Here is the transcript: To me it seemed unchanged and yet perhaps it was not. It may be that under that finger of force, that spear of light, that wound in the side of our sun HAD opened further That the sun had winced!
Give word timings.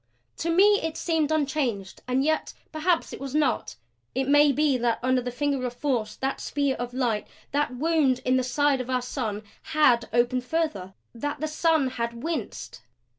To 0.37 0.49
me 0.49 0.81
it 0.81 0.97
seemed 0.97 1.31
unchanged 1.31 2.01
and 2.07 2.23
yet 2.23 2.55
perhaps 2.71 3.13
it 3.13 3.19
was 3.19 3.35
not. 3.35 3.75
It 4.15 4.27
may 4.27 4.51
be 4.51 4.75
that 4.79 4.97
under 5.03 5.21
that 5.21 5.31
finger 5.31 5.63
of 5.67 5.75
force, 5.75 6.15
that 6.15 6.41
spear 6.41 6.75
of 6.77 6.91
light, 6.95 7.27
that 7.51 7.75
wound 7.75 8.17
in 8.25 8.35
the 8.35 8.43
side 8.43 8.81
of 8.81 8.89
our 8.89 9.03
sun 9.03 9.43
HAD 9.61 10.09
opened 10.11 10.43
further 10.43 10.95
That 11.13 11.39
the 11.39 11.47
sun 11.47 11.87
had 11.87 12.23
winced! 12.23 12.81